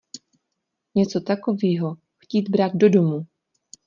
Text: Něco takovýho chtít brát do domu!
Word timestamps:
Něco 0.95 1.21
takovýho 1.21 1.97
chtít 2.23 2.49
brát 2.49 2.75
do 2.75 2.89
domu! 2.89 3.25